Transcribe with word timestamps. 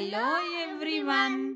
Hello 0.00 0.40
everyone. 0.62 1.54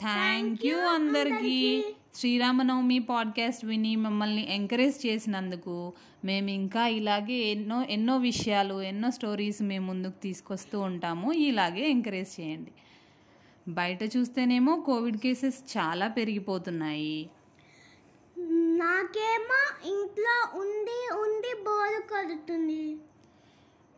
thank 0.00 0.66
you 0.66 0.78
అందరికీ. 0.78 1.84
Sri Rama Navami 2.14 2.98
podcast 2.98 3.64
విని 3.64 3.96
మమ్మల్ని 3.96 4.54
ఎంకరేజ్ 4.54 5.06
చేసినందుకు 5.06 5.92
మేము 6.24 6.50
ఇంకా 6.50 6.86
ఇలాగే 6.86 7.32
ఎన్నో 7.32 7.82
ఎన్నో 7.82 8.16
విషయాలు 8.16 8.82
ఎన్నో 8.82 9.10
స్టోరీస్ 9.10 9.62
మేము 9.62 9.86
ముందుకు 9.86 10.22
తీసుకొస్తూ 10.22 10.80
ఉంటాము. 10.80 11.32
ఇలాగే 11.32 11.90
ఎంకరేజ్ 11.90 12.40
చేయండి. 12.40 12.72
బయట 13.68 14.16
చూస్తేనేమో 14.16 14.80
కోవిడ్ 14.80 15.16
కేసెస్ 15.16 15.76
చాలా 15.76 16.08
పెరిగిపోతున్నాయి. 16.08 17.30
నాకేమో 18.76 19.90
ఇంట్లో 19.96 20.60
ఉండి 20.60 21.08
ఉండి 21.12 21.62
బోరు 21.62 22.02
కొడుతుంది. 22.02 22.96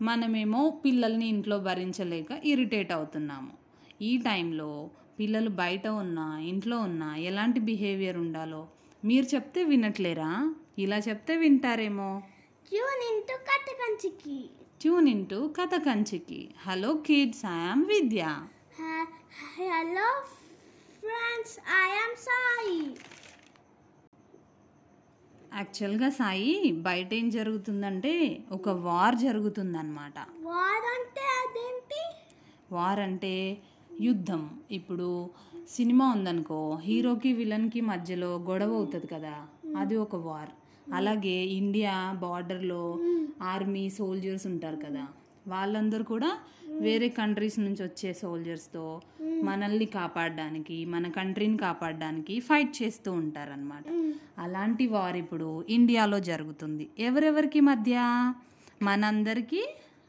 మనమేమో 0.03 0.61
పిల్లల్ని 0.85 1.27
ఇంట్లో 1.29 1.59
భరించలేక 1.59 2.27
ఇరిటేట్ 2.45 2.93
అవుతున్నాము. 2.93 3.53
ఈ 4.03 4.17
టైంలో 4.17 4.91
పిల్లలు 5.19 5.51
బయట 5.51 5.87
ఉన్నా 5.87 6.39
ఇంట్లో 6.39 6.77
ఉన్నా 6.79 7.17
ఎలాంటి 7.17 7.61
బిహేవియర్ 7.61 8.19
ఉండాలో 8.19 8.69
మీరు 9.05 9.27
చెప్తే 9.35 9.65
వినట్లేరా? 9.65 10.55
ఇలా 10.79 10.99
చెప్తే 10.99 11.37
వింటారేమో? 11.37 12.23
ట్యూన్ 12.69 13.03
ఇంటూ 13.13 13.37
కథ 13.51 13.69
కంచికి. 13.83 14.39
ట్యూన్ 14.81 15.09
ఇంటూ 15.09 15.49
కథ 15.49 15.75
కంచికి. 15.87 16.41
Hello 16.67 16.93
kids 17.07 17.47
I am 17.47 17.85
Vidya. 17.87 18.23
Hello 19.59 20.11
friends 20.99 21.57
I 21.79 21.87
am 21.99 22.17
Sai. 22.27 22.81
యాక్చువల్గా 25.57 26.09
సాయి 26.09 26.73
బయట 26.73 27.15
ఏం 27.15 27.31
జరుగుతుందంటే 27.31 28.13
ఒక 28.53 28.69
వార్ 28.69 29.17
జరుగుతుందన్నమాట. 29.17 30.19
వారంటే 30.43 31.25
అదేంటి? 31.43 32.01
వార్ 32.75 33.01
అంటే 33.01 33.59
యుద్ధం. 34.01 34.51
ఇప్పుడు 34.71 35.31
సినిమా 35.77 36.13
ఉందనుకో 36.13 36.79
హీరోకి 36.83 37.33
విలన్కి 37.33 37.81
మధ్యలో 37.81 38.37
గొడవ 38.51 38.75
అవుతుంది 38.75 39.07
కదా 39.07 39.35
అది 39.77 39.97
ఒక 39.97 40.17
వార్. 40.17 40.51
అలాగే 40.95 41.37
ఇండియా 41.61 42.13
బార్డర్లో 42.13 42.99
ఆర్మీ 43.43 43.91
సోల్జర్స్ 43.91 44.47
ఉంటారు 44.47 44.77
కదా 44.77 45.07
వాళ్ళందరూ 45.47 46.05
కూడా 46.05 46.31
వేరే 46.81 47.09
కంట్రీస్ 47.09 47.59
నుంచి 47.59 47.83
వచ్చే 47.83 48.13
సోల్జర్స్తో 48.13 49.01
మనల్ని 49.43 49.85
కాపాడడానికి 49.85 50.85
మన 50.85 51.09
కంట్రీని 51.09 51.57
కాపాడడానికి 51.57 52.41
ఫైట్ 52.41 52.83
చేస్తూ 52.83 53.13
ఉంటారనమాట 53.13 53.85
అలాంటి 54.39 54.87
వార్ 54.87 55.17
ఇప్పుడు 55.17 55.65
ఇండియాలో 55.69 56.21
జరుగుతుంది. 56.21 56.89
ఎవరెవరికి 56.99 57.61
మధ్య? 57.61 57.95
మనందరికీ 58.83 59.63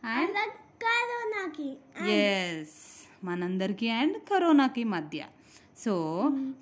అండ్ 0.04 0.52
కరోనాకి. 0.84 1.70
ఎస్ 2.12 2.80
మనందరికీ 3.26 3.88
అండ్ 3.88 4.18
కరోనాకి 4.18 4.84
మధ్య. 4.84 5.26
సో 5.78 5.94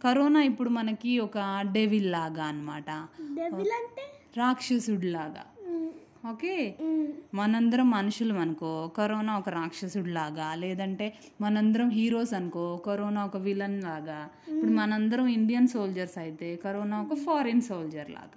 కరోనా 0.03 0.41
ఇప్పుడు 0.43 0.69
మనకి 0.69 1.19
ఒక 1.19 1.37
డెవిల్ 1.71 2.11
లాగా 2.11 2.43
అనమాట 2.43 2.89
రాక్షసుడు 4.37 5.05
లాగా 5.05 5.43
ఓకే? 6.31 6.77
మనందరం 7.33 7.89
మనుషులు 7.89 8.33
అనుకో 8.33 8.87
కరోనా 8.87 9.37
ఒక 9.37 9.49
రాక్షసుడు 9.49 10.07
లాగా 10.07 10.55
లేదంటే 10.55 11.13
మనందరం 11.41 11.89
హీరోస్ 11.89 12.33
అనుకో 12.33 12.77
కరోనా 12.77 13.25
ఒక 13.25 13.37
విలన్ 13.37 13.83
లాగా. 13.83 14.29
ఇప్పుడు 14.47 14.71
మనందరం 14.71 15.27
ఇండియన్ 15.27 15.67
సోల్జర్స్ 15.67 16.17
అయితే 16.17 16.55
కరోనా 16.55 17.01
ఒక 17.01 17.17
ఫారిన్ 17.17 17.61
సోల్జర్ 17.61 18.09
లాగా. 18.09 18.29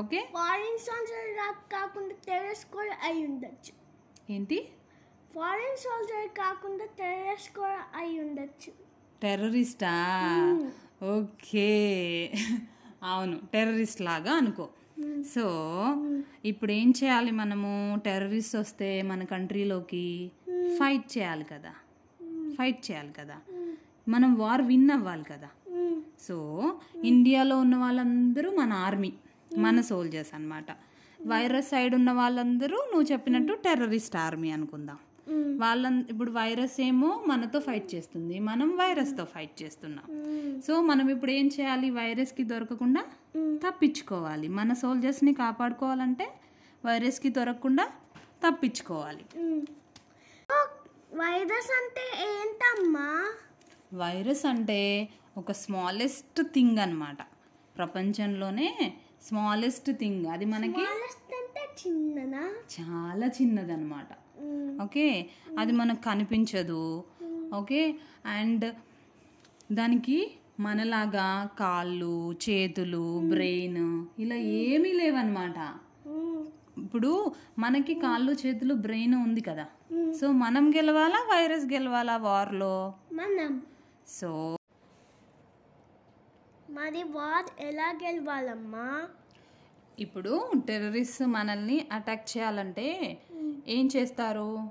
ఓకే? 0.00 0.28
ఫారిన్ 0.32 0.78
సోల్జర్ 0.78 1.36
కాకుండా 1.72 2.14
టెర్రస్ 2.28 2.64
కూడా 2.64 2.96
అయి 3.04 3.26
ఉండొచ్చు. 3.26 3.72
ఏంటి? 4.32 4.68
ఫారిన్ 5.34 5.76
సోల్జర్ 5.76 6.28
కాకుండా 6.28 6.84
టెర్రస్ 6.84 7.56
కూడా 7.58 7.82
అయి 7.96 8.20
ఉండొచ్చు. 8.20 8.72
టెర్రరిస్టా? 9.22 9.94
ఓకే. 11.02 12.32
అవును 13.02 13.40
టెర్రరిస్ట్ 13.52 14.00
లాగా 14.00 14.32
అనుకో. 14.32 14.68
సో 15.34 15.44
ఇప్పుడు 16.44 16.72
ఏం 16.72 16.92
చేయాలి 17.04 17.30
మనము? 17.30 18.00
టెర్రరిస్ట్ 18.04 18.56
వస్తే 18.56 19.02
మన 19.02 19.24
కంట్రీలోకి 19.24 20.30
ఫైట్ 20.50 21.18
చేయాలి 21.18 21.44
కదా. 21.44 21.70
ఫైట్ 22.54 22.90
చేయాలి 22.90 23.12
కదా. 23.20 23.34
మనం 24.08 24.34
వార్ 24.34 24.62
విన్ 24.62 24.90
అవ్వాలి 24.90 25.24
కదా. 25.24 25.48
సో 26.20 26.72
ఇండియాలో 27.04 27.58
ఉన్న 27.58 27.76
వాళ్ళందరూ 27.76 28.56
మన 28.56 28.72
ఆర్మీ 28.72 29.12
మన 29.58 29.80
సోల్జర్స్ 29.80 30.34
అన్నమాట. 30.34 30.70
వైరస్ 31.26 31.68
సైడ్ 31.68 31.94
ఉన్న 31.94 32.12
వాళ్ళందరూ 32.12 32.76
నువ్వు 32.76 33.12
చెప్పినట్టు 33.12 33.52
టెర్రరిస్ట్ 33.52 34.16
ఆర్మీ 34.16 34.50
అనుకుందాం. 34.50 34.96
వాళ్ళ 35.58 36.04
ఇప్పుడు 36.10 36.30
వైరస్ 36.30 36.80
ఏమో 36.80 37.24
మనతో 37.26 37.58
ఫైట్ 37.58 37.94
చేస్తుంది. 37.94 38.38
మనం 38.38 38.68
వైరస్తో 38.68 39.24
ఫైట్ 39.24 39.62
చేస్తున్నాం. 39.62 40.06
సో 40.66 40.82
మనం 40.82 41.08
ఇప్పుడు 41.08 41.30
ఏం 41.30 41.50
చేయాలి? 41.60 41.90
వైరస్కి 41.90 42.44
దొరకకుండా. 42.44 43.04
తప్పించుకోవాలి. 43.36 44.48
మన 44.48 44.72
సోల్జర్స్ని 44.72 45.34
కాపాడుకోవాలంటే 45.34 46.28
వైరస్కి 46.84 47.28
దొరకకుండా 47.28 47.88
తప్పించుకోవాలి. 48.48 49.24
వైరస్ 51.14 51.70
అంటే 51.76 52.04
ఏంటమ్మా? 52.22 53.32
వైరస్ 53.94 54.46
అంటే 54.46 55.08
ఒక 55.36 55.52
స్మాలెస్ట్ 55.52 56.42
థింగ్ 56.42 56.78
అన్నమాట. 56.78 57.16
ప్రపంచంలోనే 57.76 58.92
స్మాలెస్ట్ 59.22 59.92
థింగ్ 59.92 60.26
అది 60.26 60.44
మనకి 60.44 60.84
చాలా 62.80 63.26
చిన్నదన్నమాట. 63.26 64.40
మ్, 64.40 64.80
ఓకే? 64.80 65.30
అది 65.58 65.72
మనకు 65.72 66.02
కనిపించదు. 66.02 67.04
ఓకే? 67.54 67.94
అండ్ 68.26 68.74
దానికి 69.72 70.34
మనలాగా 70.60 71.50
కాళ్ళు 71.58 72.34
చేతులు 72.44 73.20
బ్రెయిన్ 73.20 74.06
ఇలా 74.18 74.36
ఏమీ 74.36 74.92
లేవన్నమాట. 74.92 75.58
ఇప్పుడు 76.78 77.32
మనకి 77.58 77.94
కాళ్ళు 77.94 78.32
చేతులు 78.32 78.74
బ్రెయిన్ 78.74 79.14
ఉంది 79.14 79.40
కదా. 79.40 79.66
సో 80.20 80.32
మనం 80.32 80.70
గెలవాలా 80.76 81.20
వైరస్ 81.34 81.64
గెలవాలా 81.64 82.16
వార్లో? 82.16 82.94
మనం. 83.12 83.62
సో 84.08 84.56
మరి 86.70 87.02
వార్ 87.02 87.62
ఎలా 87.62 87.88
గెలవాలమ్మా? 88.04 89.02
ఇప్పుడు 89.98 90.50
టెర్రరిస్ట్ 90.68 91.22
మనల్ని 91.22 91.86
అటాక్ 91.92 92.38
చేయాలంటే 92.38 93.18
ఏం 93.68 93.88
చేస్తారు? 93.96 94.70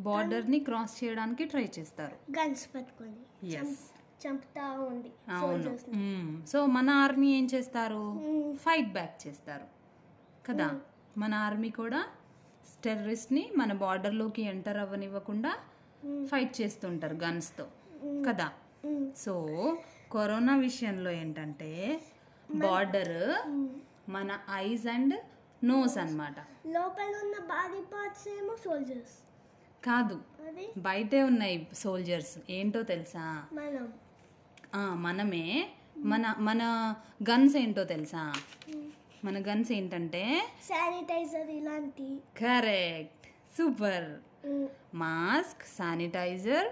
బార్డర్ని 0.00 0.58
క్రాస్ 0.58 1.04
చేయడానికి 1.04 1.44
ట్రై 1.44 1.68
చేస్తారు. 1.78 2.16
గన్స్ 2.32 2.74
పట్టుకొని 2.74 3.52
ఎస్ 3.52 3.78
చంపుతా 4.26 4.70
ఉంది 4.80 5.12
అవును. 5.30 6.46
సో 6.46 6.66
మన 6.66 6.90
ఆర్మీ 6.90 7.38
ఏం 7.38 7.48
చేస్తారు? 7.54 8.20
ఫైట్ 8.56 8.92
బ్యాక్ 8.92 9.26
చేస్తారు. 9.26 9.66
కదా? 10.50 10.80
మన 11.18 11.34
ఆర్మీ 11.34 11.70
కూడా 11.70 12.04
టెర్రరిస్ట్ని 12.84 13.50
మన 13.56 13.72
బార్డర్లోకి 13.72 14.42
ఎంటర్ 14.42 14.76
అవ్వనివ్వకుండా 14.76 15.52
ఫైట్ 16.24 16.60
చేస్తుంటారు 16.60 17.14
గన్స్తో 17.14 17.66
కదా? 18.28 18.52
సో 19.16 19.34
కరోనా 20.12 20.56
విషయంలో 20.56 21.10
ఏంటంటే 21.10 22.00
బార్డర్ 22.54 23.16
మన 24.10 24.38
ఐస్ 24.52 24.86
అండ్ 24.86 25.14
నోస్ 25.64 25.98
అన్నమాట. 25.98 26.38
లోపల 26.66 27.04
ఉన్న 27.04 27.46
బాడీ 27.46 27.80
పార్ట్స్ 27.94 28.28
ఏమో 28.28 28.56
సోల్జర్స్ 28.56 29.16
కాదు. 29.84 30.20
బయటే 30.78 31.22
ఉన్నాయి 31.22 31.68
సోల్జర్స్ 31.74 32.38
ఏంటో 32.50 32.82
తెలుసా? 32.82 33.44
మనం. 33.52 33.92
మనమే 34.76 35.70
మన 35.96 36.34
మన 36.38 36.62
గన్స్ 37.30 37.56
ఏంటో 37.56 37.84
తెలుసా? 37.84 38.32
మన 39.24 39.38
గన్స్ 39.38 39.72
ఏంటంటే 39.72 40.22
శానిటైజర్ 40.68 41.50
ఇలాంటి. 41.50 42.08
Correct 42.40 43.26
super 43.58 44.08
mask 44.96 45.62
sanitiser 45.78 46.68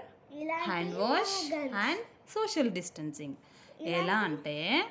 hand 0.63 0.95
wash. 0.99 1.55
And 1.75 2.03
social 2.35 2.71
distancing 2.71 3.35
ఎలా 3.81 4.19
అంటే 4.19 4.85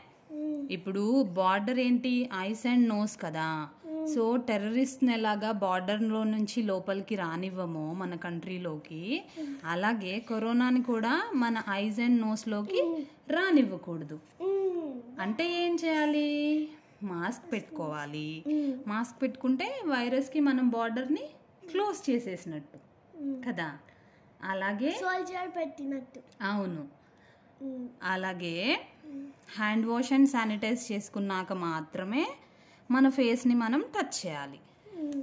ఇప్పుడు 0.71 1.23
బార్డర్ 1.23 1.79
ఏంటి? 1.79 2.29
ఐస్ 2.39 2.67
అండ్ 2.67 2.89
నోస్ 2.89 3.17
కదా. 3.21 3.69
సో 4.07 4.37
టెర్రరిస్ట్ 4.37 5.05
ఎలాగా 5.05 5.51
బార్డర్లో 5.51 6.23
నుంచి 6.23 6.63
లోపలికి 6.63 7.15
రానివ్వమో 7.15 7.93
మన 7.93 8.15
కంట్రీలోకి 8.15 9.23
అలాగే 9.65 10.19
కరోనాని 10.19 10.83
కూడా 10.83 11.31
మన 11.33 11.61
ఐస్ 11.69 11.99
అండ్ 11.99 12.21
నోస్లోకి 12.21 13.05
రానివ్వకూడదు. 13.29 14.19
అంటే 15.19 15.65
ఏం 15.65 15.77
చేయాలి? 15.85 16.69
మాస్క్ 17.03 17.53
పెట్టుకోవాలి. 17.53 18.43
మాస్క్ 18.87 19.21
పెట్టుకుంటే 19.21 19.81
వైరస్కి 19.85 20.39
మనం 20.39 20.69
బార్డర్ని 20.69 21.29
క్లోజ్ 21.69 22.09
చేసేసినట్టు. 22.09 22.79
కదా? 23.47 23.77
అలాగే 24.43 24.91
సోల్జర్ 24.91 25.57
పెట్టినట్టు. 25.57 26.19
అవును. 26.41 26.87
అలాగే 28.03 28.81
హ్యాండ్ 29.55 29.85
వాష్ 29.85 30.13
అండ్ 30.13 30.29
శానిటైజ్ 30.29 30.91
చేసుకున్నాక 30.91 31.53
మాత్రమే 31.53 32.27
మన 32.91 33.09
ఫేస్ని 33.09 33.55
మనం 33.55 33.81
టచ్ 33.81 34.27
చేయాలి. 34.27 34.59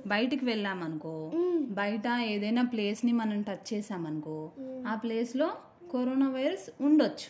బయటికి 0.07 0.45
వెళ్ళామనుకో 0.45 1.33
బయట 1.69 2.21
ఏదైనా 2.23 2.63
ప్లేస్ని 2.63 3.13
మనం 3.13 3.43
టచ్ 3.43 3.75
చేసామనుకో 3.75 4.51
ఆ 4.89 4.95
ప్లేస్లో 4.95 5.47
కరోనా 5.93 6.31
వైరస్ 6.31 6.83
ఉండొచ్చు. 6.83 7.29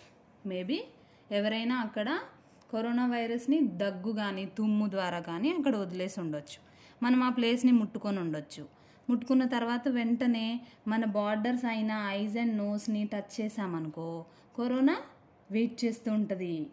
మేబీ 0.49 0.85
ఎవరైనా 1.31 1.77
అక్కడ 1.77 2.19
కరోనా 2.73 3.07
వైరస్ని 3.07 3.61
దగ్గు 3.61 4.13
కానీ 4.13 4.45
తుమ్ము 4.45 4.91
ద్వారా 4.91 5.21
కానీ 5.21 5.51
అక్కడ 5.51 5.77
వదిలేసి 5.77 6.21
ఉండొచ్చు. 6.21 6.59
మనం 7.03 7.23
ఆ 7.23 7.29
ప్లేస్ని 7.29 7.73
ముట్టుకొని 7.73 8.21
ఉండొచ్చు. 8.21 8.67
ముట్టుకున్న 9.11 9.45
తర్వాత 9.45 9.89
వెంటనే 9.89 10.61
మన 10.89 11.05
బార్డర్స్ 11.05 11.65
అయిన 11.65 12.05
ఐజ్ 12.09 12.39
అండ్ 12.39 12.57
నోస్ని 12.57 13.09
టచ్ 13.13 13.41
చేసామనుకో 13.41 14.25
కరోనా 14.59 14.97
వెయిట్ 15.51 15.85
చేస్తూ 15.85 16.13
ఉంటుంది. 16.13 16.67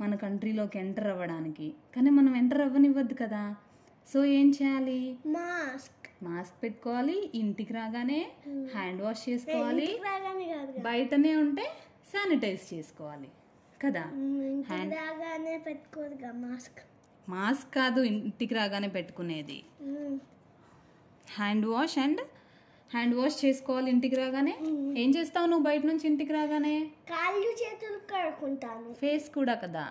మన 0.00 0.14
కంట్రీలోకి 0.14 0.78
ఎంటర్ 0.78 1.06
అవ్వడానికి. 1.06 1.74
కానీ 1.96 2.10
మనం 2.10 2.36
ఎంటర్ 2.36 2.60
అవ్వనివ్వద్దు 2.60 3.14
కదా. 3.14 3.56
సో 4.14 4.24
ఏం 4.24 4.50
చేయాలి? 4.50 5.18
మాస్క్. 5.26 6.24
మాస్క్ 6.24 6.62
పెట్టుకోవాలి. 6.62 7.30
ఇంటికి 7.34 7.72
రాగానే 7.72 8.30
హ్యాండ్ 8.72 9.02
వాష్ 9.02 9.28
చేసుకోవాలి. 9.28 10.00
బయటనే 10.78 11.36
ఉంటే 11.36 11.62
శానిటైజ్ 12.08 12.74
చేసుకోవాలి. 12.74 13.28
కదా? 13.84 14.02
రాగానే 14.02 15.62
మాస్క్. 16.32 16.78
మాస్క్ 17.28 17.74
కాదు 17.74 18.00
ఇంటికి 18.00 18.54
రాగానే 18.54 18.88
పెట్టుకునేది. 18.88 19.62
Hand 21.34 21.66
wash 21.66 21.98
and 21.98 22.20
hand 22.92 23.14
wash 23.14 23.44
చేసుకోవాలి 23.44 23.90
ఇంటికి 23.90 24.16
రాగానే? 24.16 24.54
ఏం 25.02 25.10
చేస్తావు 25.16 25.46
నువ్వు 25.46 25.64
బయట 25.64 25.86
నుంచి 25.86 26.06
ఇంటికి 26.06 26.32
రాగానే? 26.32 26.80
కాళ్ళు 27.10 27.50
చేతులు 27.62 27.98
కడుక్కుంటాను. 27.98 28.94
ఫేస్ 28.94 29.34
కూడా 29.34 29.54
కదా. 29.54 29.84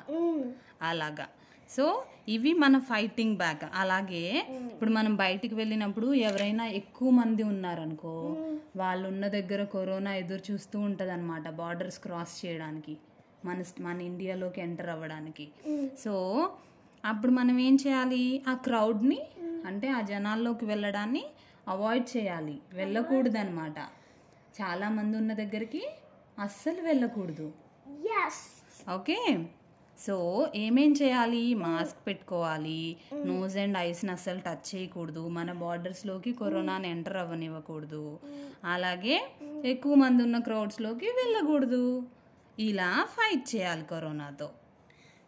అలాగా. 0.81 1.27
సో 1.69 2.03
ఇవి 2.27 2.53
మన 2.53 2.77
ఫైటింగ్ 2.79 3.38
బ్యాక్ 3.38 3.63
అలాగే 3.73 4.45
ఇప్పుడు 4.49 4.89
మనం 4.89 5.15
బయటికి 5.15 5.55
వెళ్ళినప్పుడు 5.55 6.13
ఎవరైనా 6.13 6.67
ఎక్కువ 6.67 7.09
మంది 7.09 7.44
ఉన్నారనుకో 7.44 8.38
వాళ్ళు 8.75 9.07
ఉన్న 9.07 9.27
దగ్గర 9.27 9.63
కరోనా 9.63 10.13
ఎదురు 10.15 10.51
చూస్తూ 10.51 10.79
ఉంటుంది 10.79 11.11
అనమాట 11.11 11.49
బార్డర్స్ 11.49 11.99
క్రాస్ 11.99 12.45
చేయడానికి 12.45 12.97
మన 13.45 13.63
మన 13.79 14.01
ఇండియాలోకి 14.01 14.61
ఎంటర్ 14.61 14.89
అవ్వడానికి. 14.89 15.47
సో 16.03 16.13
అప్పుడు 17.05 17.31
మనం 17.31 17.59
ఏం 17.59 17.77
చేయాలి? 17.88 18.41
ఆ 18.47 18.53
క్రౌడ్ని 18.53 19.19
అంటే 19.65 19.88
ఆ 19.88 20.01
జనాల్లోకి 20.01 20.65
వెళ్ళడాన్ని 20.65 21.23
అవాయిడ్ 21.67 22.17
చేయాలి. 22.17 22.59
వెళ్ళకూడదు 22.73 23.37
అనమాట 23.37 23.77
చాలామంది 24.61 25.17
ఉన్న 25.17 25.33
దగ్గరికి 25.33 25.89
అస్సలు 26.39 26.81
వెళ్ళకూడదు. 26.81 27.51
Yes. 27.93 28.63
ఓకే? 28.93 29.45
సో 30.07 30.47
ఏమేం 30.55 30.93
చేయాలి? 31.01 31.53
మాస్క్ 31.53 32.07
పెట్టుకోవాలి. 32.07 32.97
నోజ్ 33.25 33.57
అండ్ 33.57 33.77
ఐస్ని 33.77 34.11
అస్సలు 34.11 34.39
టచ్ 34.39 34.75
చేయకూడదు. 34.75 35.27
మన 35.27 35.51
బార్డర్స్లోకి 35.51 36.33
కరోనాని 36.33 36.89
ఎంటర్ 36.89 37.17
అవ్వనివ్వకూడదు. 37.17 38.19
అలాగే 38.65 39.31
ఎక్కువ 39.65 39.95
మంది 39.95 40.23
ఉన్న 40.23 40.39
క్రౌడ్స్లోకి 40.39 41.05
వెళ్ళకూడదు. 41.05 42.03
ఇలా 42.59 43.07
ఫైట్ 43.11 43.55
చేయాలి 43.55 43.85
కరోనాతో. 43.85 44.49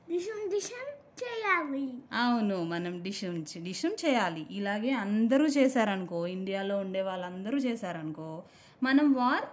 దిశం 0.09 0.49
దిశం. 0.49 0.98
చేయాలి. 1.23 1.93
అవును 2.13 2.63
మనం 2.63 3.03
డిషుం 3.03 3.45
డిషుం 3.57 3.91
చేయాలి. 4.05 4.45
ఇలాగే 4.51 4.91
అందరూ 4.91 5.45
చేశారనుకో 5.45 6.25
ఇండియాలో 6.25 6.77
ఉండే 6.77 7.01
వాళ్ళందరూ 7.01 7.57
చేశారనుకో 7.57 8.43
మనం 8.83 9.13
వార్ 9.13 9.43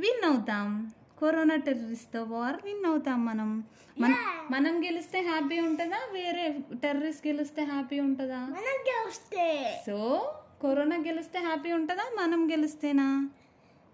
విన్ 0.00 0.26
అవుతాం. 0.26 0.92
కరోనా 1.22 1.56
టెర్రరిస్ట్తో 1.56 2.22
వార్ 2.22 2.56
విన్ 2.64 2.86
అవుతాం 2.86 3.24
మనం. 3.24 3.64
మన- 4.00 4.52
మనం 4.52 4.84
గెలిస్తే 4.84 5.20
హ్యాపీ 5.20 5.60
ఉంటుందా? 5.60 5.98
వేరే 6.12 6.58
టెర్రరిస్ట్ 6.82 7.26
గెలిస్తే 7.26 7.64
హ్యాపీ 7.64 8.00
ఉంటుందా? 8.00 8.38
మనం 8.38 8.84
గెలిస్తే. 8.88 9.76
సో 9.86 10.32
కరోనా 10.62 10.96
గెలిస్తే 10.96 11.38
హ్యాపీ 11.38 11.72
ఉంటుందా? 11.72 12.22
మనం 12.22 12.50
గెలిస్తేనా? 12.52 13.28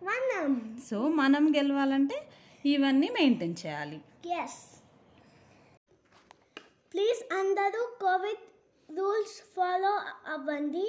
మనం. 0.03 0.81
సో 0.91 1.09
మనం 1.09 1.53
గెలవాలంటే 1.56 2.23
ఇవన్నీ 2.67 3.09
మెయింటైన్ 3.09 3.55
చేయాలి. 3.67 4.00
ఎస్ 4.27 4.69
ప్లీజ్ 6.95 7.33
అందరూ 7.33 7.87
కోవిడ్ 8.01 8.45
రూల్స్ 8.99 9.57
ఫాలో 9.57 10.01
అవ్వండి 10.27 10.89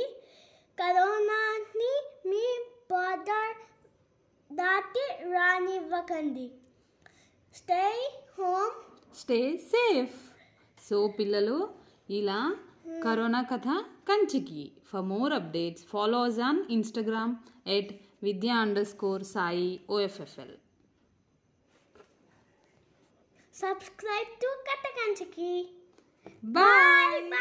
కరోనాని 0.77 1.93
మీ 2.25 2.59
బార్డర్ 2.91 3.57
దాటి 4.51 5.31
రానివ్వకండి 5.31 6.51
stay 7.55 8.11
home 8.39 8.75
stay 9.15 9.57
safe 9.57 10.17
so 10.89 11.07
పిల్లలు 11.07 11.69
ఇలా 12.09 12.57
కరోనా 13.03 13.41
కథ 13.41 13.67
కంచికి. 14.07 14.71
For 14.91 15.01
more 15.01 15.33
updates 15.33 15.85
follows 15.85 16.39
on 16.39 16.65
Instagram 16.69 17.35
at 17.67 17.91
Vidya 18.23 18.55
underscore 18.85 19.23
Sai 19.23 19.79
OFFL 19.89 20.57
subscribe 23.55 24.41
to 24.41 24.47
Bye. 26.43 26.61
Bye. 26.61 27.29